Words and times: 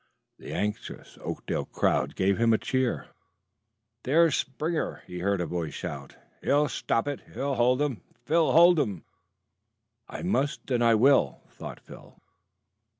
The 0.39 0.51
anxious 0.51 1.19
Oakdale 1.21 1.65
crowd 1.65 2.15
gave 2.15 2.39
him 2.39 2.53
a 2.53 2.57
cheer. 2.57 3.09
"There's 4.03 4.35
Springer!" 4.35 5.03
he 5.05 5.19
heard 5.19 5.39
a 5.39 5.45
voice 5.45 5.75
shout. 5.75 6.15
"He'll 6.43 6.69
stop 6.69 7.07
it. 7.07 7.19
Hold 7.35 7.79
'em, 7.83 8.01
Phil 8.25 8.51
hold 8.51 8.79
'em!" 8.79 9.03
"I 10.09 10.23
must, 10.23 10.71
and 10.71 10.83
I 10.83 10.95
will," 10.95 11.43
thought 11.51 11.79
Phil. 11.79 12.17